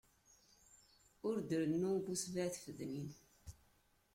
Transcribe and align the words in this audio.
Ur 1.27 1.35
d-rennu 1.39 1.91
bu 2.03 2.13
sebɛa 2.21 2.49
tfednin. 2.53 3.09